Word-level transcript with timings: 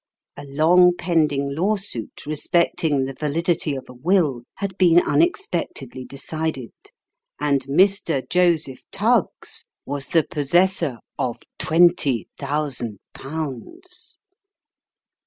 A 0.35 0.45
long 0.45 0.95
pending 0.97 1.53
lawsuit 1.53 2.25
re 2.25 2.33
specting 2.35 3.05
the 3.05 3.13
validity 3.13 3.75
of 3.75 3.87
a 3.87 3.93
will, 3.93 4.41
had 4.55 4.75
been 4.79 4.97
unexpectedly 4.99 6.05
decided; 6.05 6.71
and 7.39 7.63
Mr. 7.65 8.27
Joseph 8.27 8.81
Tuggs 8.91 9.67
was 9.85 10.07
the 10.07 10.23
possessor 10.23 10.97
of 11.19 11.43
twenty 11.59 12.27
thousand 12.39 12.97
pounds. 13.13 14.17